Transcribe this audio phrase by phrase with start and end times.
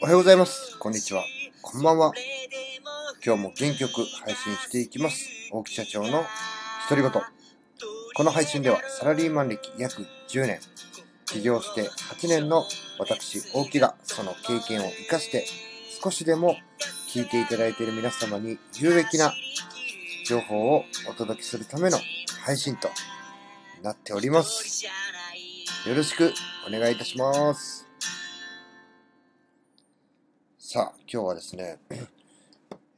[0.00, 0.78] おはようございます。
[0.78, 1.22] こんにちは。
[1.60, 2.12] こんばんは。
[3.22, 5.28] 今日も元気よく配信していきます。
[5.52, 6.24] 大木社長の
[6.88, 7.12] 独り言。
[7.12, 10.60] この配信ではサラリーマン歴約10年、
[11.26, 12.64] 起業して8年の
[12.98, 15.44] 私、大木がその経験を活かして
[16.02, 16.56] 少しでも
[17.12, 19.34] 聞いていただいている皆様に有益な
[20.24, 21.98] 情報をお届けするための
[22.46, 22.88] 配信と
[23.82, 24.86] なっております。
[25.88, 26.34] よろしく
[26.68, 27.88] お願いいたします。
[30.58, 31.78] さあ、今日はですね、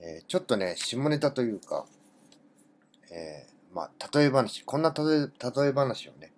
[0.00, 1.86] えーちょっとね、下ネタというか、
[3.12, 6.32] えーまあ、例え話、こんな例え例え話をね、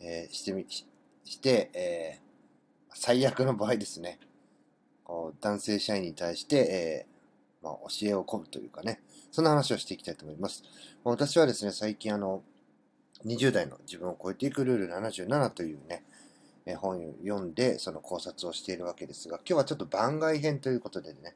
[0.00, 0.84] えーしてみ、し
[1.24, 4.18] して、えー最悪の場合ですね、
[5.04, 10.64] こう男性社員に対して、えーまあ、教えを込むというかね、そんな話をしていきたいと思います。
[11.04, 12.42] 私はですね、最近あの、
[13.26, 16.04] 20代の自分を超えていくルール77というね、
[16.66, 21.34] え本を読んで、その考察をしているわけですが、今日はちょっと番外編ということでね、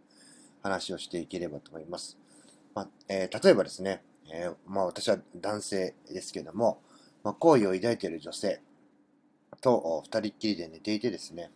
[0.63, 2.17] 話をしていければと思います。
[2.75, 4.03] まあえー例えばですね、
[4.33, 6.81] えーまあ、私は男性ですけども、
[7.23, 8.61] まあ、好意を抱いている女性
[9.61, 11.51] と二人っきりで寝ていてですね、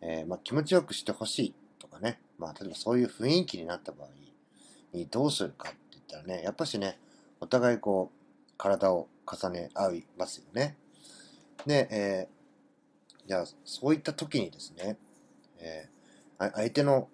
[0.00, 4.08] えーまあ、気持ちよくしてほしいとかね、まあ、例えばそういう雰囲気になった場合
[4.92, 6.98] にどうするかって言ったらね、やっぱしね、
[7.40, 8.23] お互いこう、
[8.56, 10.76] 体を重ね合いますよね。
[11.66, 12.34] で、えー
[13.26, 14.98] じゃあ、そういった時にですね、
[15.58, 15.94] えー
[16.52, 17.08] 相手の、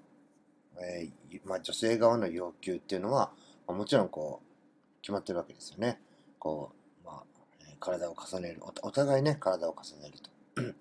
[0.80, 3.30] えーまあ、女性側の要求っていうのは、
[3.68, 6.00] まあもちろんこう、決まってるわけですよね。
[6.38, 6.72] こ
[7.04, 7.22] う、まあ、
[7.70, 8.60] えー体を重ねる。
[8.62, 10.30] おお互いね、体を重ねると。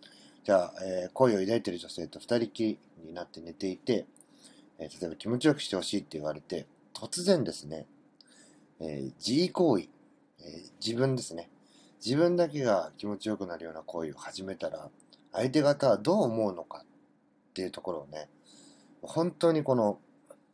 [0.44, 4.08] じゃあ、えー恋を抱いてる女性と二人きりになって寝ていて、
[4.80, 7.86] えー例えば気持ちよくしてほしいって言われて、突然ですね、
[8.80, 9.90] えー自慰行為、
[10.42, 11.50] えー自分ですね。
[12.04, 14.90] 自分だけが気持ちよくなるような行為を始めたら、
[15.34, 16.86] 相手方はどう思うのかっ
[17.54, 18.30] ていうところをね、
[19.02, 20.00] 本当にこの、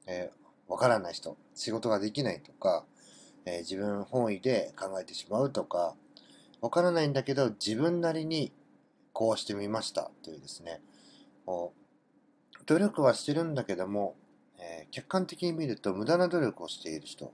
[0.08, 2.86] えーわからない人、仕事ができないとか、
[3.45, 5.95] えー自分本位で考えてしまうとか、
[6.61, 8.52] わからないんだけど自分なりに
[9.14, 10.81] こうしてみましたというですね、
[11.45, 11.73] こ
[12.60, 14.15] う努力はしてるんだけども、
[14.58, 17.26] えー客観的に見ると無駄な努力をしている人、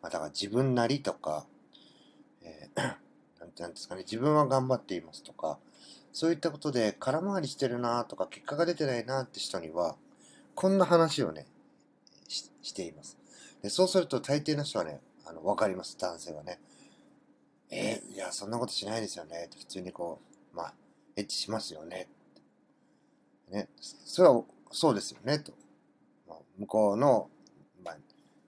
[0.00, 1.46] まあ、だから自分なりとか、
[2.42, 2.96] えー
[3.60, 5.58] なんですかね、自分は頑張っていますとか、
[6.12, 9.96] そういったことで空回りしてるなとか、結果が出てないなって人には、
[10.54, 11.46] こんな話をね、
[12.28, 13.18] ししています。
[13.62, 16.58] でそうすると大抵の人はね、あの、わかります、男性はね。
[17.70, 19.44] えーいや、そんなことしないですよね。
[19.46, 20.20] って普通にこ
[20.52, 20.74] う、まあ、
[21.16, 22.08] エッチしますよね。
[23.50, 25.52] ね、それはそうですよね、と。
[26.28, 27.28] ま向こうの、
[27.84, 27.96] まあ、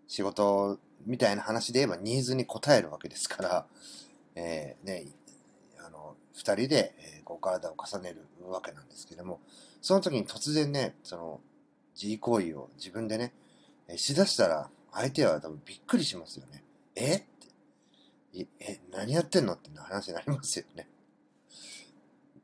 [0.07, 3.67] 仕事みたいな話で言えばニーズに応えるわけですから、
[4.35, 5.07] えーね、
[5.79, 9.41] あの、二人で、えーこう体を重ねるわけなんですけども、
[9.81, 11.41] その時に突然ね、その、
[11.95, 13.33] 自慰行為を自分でね、
[13.89, 16.65] えーしだしたら、相手は多分びっくりしますよね。
[16.97, 17.17] え？
[17.17, 18.39] って。
[18.39, 19.55] いえ、何やってんの？
[19.55, 20.89] って話になりますよね。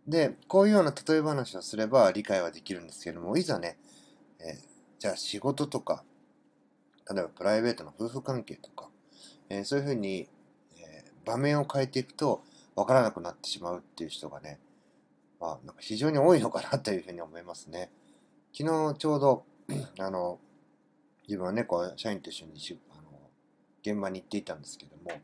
[0.07, 3.79] で、こういうような例え話をすれば理解はできるんですけども、いざね、
[4.39, 4.69] えー
[4.99, 6.05] じゃあ仕事とか、
[7.11, 8.89] 例えばプライベートの夫婦関係とか、
[9.49, 10.29] えーそういうふうに、
[10.79, 12.43] えー場面を変えていくと
[12.75, 14.59] 分からなくなってしまうっていう人がね、
[15.41, 17.91] まあ、なんか非常に多いのかなというふうに思いますね。
[18.57, 19.45] 昨日ちょうど、
[19.99, 20.39] あの、
[21.27, 22.53] 自分はね、こう、社員と一緒に
[22.91, 23.03] あの
[23.83, 25.21] 現場に行っていたんですけども、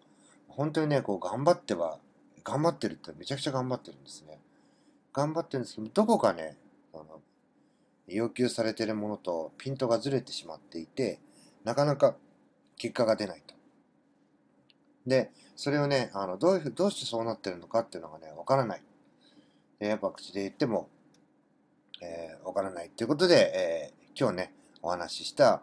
[0.49, 1.99] 本当にね、こう、頑張っては、
[2.45, 4.39] 頑張ってるってめちゃくちゃ頑張ってるんですね。
[5.13, 6.59] 頑張ってるんですけど、どこかね、
[6.93, 7.23] あの
[8.07, 11.21] 要求されてるものとピントがずれてしまっていて、
[11.65, 12.15] なかなか
[12.77, 13.55] 結果が出ないと。
[15.07, 18.83] で、それをね、あのどういうふう、どうしてそうなってるのかっていうのがね、わからない。
[19.79, 20.89] でやっぱ口で言っても、
[22.03, 24.53] えーわからないっていうことで、えー今日ね、
[24.83, 25.63] お話しした、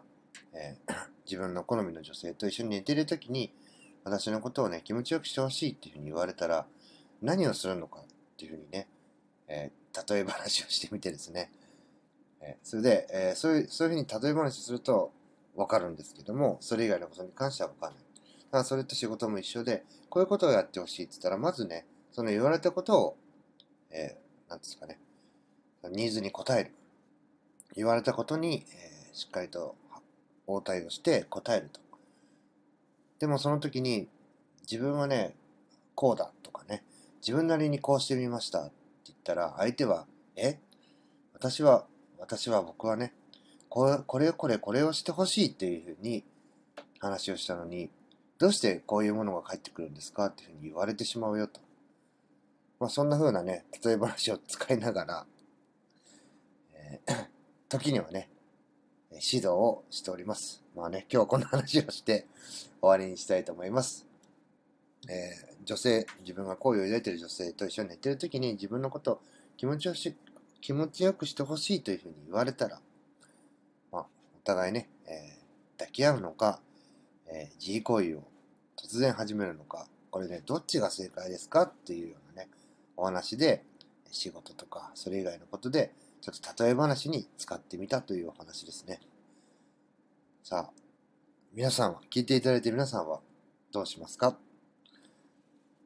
[0.52, 3.54] えー 自分の好みの女性と一緒に寝てるときに、
[4.04, 6.66] 私のことをね、気持ちよくしてほしいっていうふうに言われたら、
[7.22, 8.04] 何をするのかっ
[8.36, 8.88] ていうふうにね、
[9.48, 9.82] えー
[10.14, 11.50] 例え話をしてみてですね、
[12.40, 15.12] えーそれで、えーそういう、そういうふうに例え話すると
[15.54, 18.02] わかるんですけども、それ以外のことに関してはわかんない。
[18.02, 23.16] だからそれと仕事も一緒で、こういうことをやってほしいって言ったら、まずね、その言われたことを、
[23.90, 24.98] えーなんですかね、
[25.90, 26.72] ニーズに応える。
[27.74, 29.74] 言われたことに、えーしっかりと
[30.46, 31.80] 応対をして答えると。
[33.18, 34.08] でもその時に、
[34.62, 35.34] 自分はね、
[35.94, 36.82] こうだとかね、
[37.20, 38.72] 自分なりにこうしてみましたって
[39.06, 40.58] 言ったら、相手は、え？
[41.34, 41.86] 私は、
[42.18, 43.12] 私は僕はね、
[43.72, 46.24] これ、これこれこれをしてほしいっていうふうに
[46.98, 47.88] 話をしたのに、
[48.38, 51.58] どうしてこういうものが返ってくるんですかっていうふうに言われてしまうよと。
[52.78, 55.26] まあ、そんな風なね、例え話を使いながら、
[56.74, 57.26] えー
[57.70, 58.28] 時にはね、
[59.12, 60.62] 指導をしております。
[60.76, 62.26] まあね、今日はこんな話をして
[62.82, 64.04] 終わりにしたいと思います。
[65.08, 69.20] えー、女性、自分が好意を抱いている女性と一緒に寝てる時に自分のことを
[69.56, 70.14] 気持ちよし
[70.60, 72.78] 気持ちよくしてほしいというふうに言われたら、
[74.44, 76.60] 互いね、えー、抱き合うのか、
[77.26, 78.24] えー、自慰行為を
[78.76, 82.48] 突然始めるのか、これね、どっちが正解ですかっていうようなね、
[82.96, 83.64] お話で、
[84.10, 89.00] 仕事とか、それ以外のことで、ちょっと例え話に使ってみたというお話ですね。
[90.44, 90.72] さあ、
[91.54, 93.20] 皆さんは、聞いていただいて皆さんは
[93.72, 94.36] どうしますか？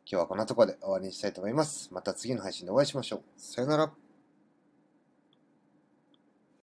[0.08, 1.88] 今日はこんなところで終わりにしたいと思います。
[1.92, 3.22] また次の配信でお会いしましょう。
[3.36, 4.05] さよなら。